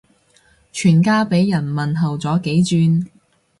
[0.71, 3.07] 全家俾人問候咗幾轉